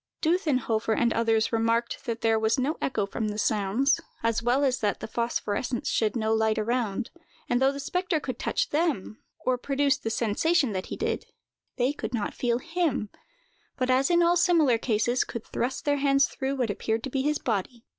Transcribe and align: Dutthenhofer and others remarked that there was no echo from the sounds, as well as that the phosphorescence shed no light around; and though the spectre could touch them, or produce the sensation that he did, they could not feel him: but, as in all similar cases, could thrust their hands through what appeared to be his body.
Dutthenhofer 0.23 0.97
and 0.97 1.13
others 1.13 1.53
remarked 1.53 2.05
that 2.05 2.21
there 2.21 2.39
was 2.39 2.57
no 2.57 2.75
echo 2.81 3.05
from 3.05 3.27
the 3.27 3.37
sounds, 3.37 4.01
as 4.23 4.41
well 4.41 4.63
as 4.63 4.79
that 4.79 4.99
the 4.99 5.05
phosphorescence 5.05 5.87
shed 5.89 6.15
no 6.15 6.33
light 6.33 6.57
around; 6.57 7.11
and 7.47 7.61
though 7.61 7.71
the 7.71 7.79
spectre 7.79 8.19
could 8.19 8.39
touch 8.39 8.71
them, 8.71 9.21
or 9.45 9.59
produce 9.59 9.99
the 9.99 10.09
sensation 10.09 10.71
that 10.71 10.87
he 10.87 10.97
did, 10.97 11.25
they 11.77 11.93
could 11.93 12.15
not 12.15 12.33
feel 12.33 12.57
him: 12.57 13.09
but, 13.77 13.91
as 13.91 14.09
in 14.09 14.23
all 14.23 14.35
similar 14.35 14.79
cases, 14.79 15.23
could 15.23 15.45
thrust 15.45 15.85
their 15.85 15.97
hands 15.97 16.25
through 16.27 16.55
what 16.55 16.71
appeared 16.71 17.03
to 17.03 17.11
be 17.11 17.21
his 17.21 17.37
body. 17.37 17.85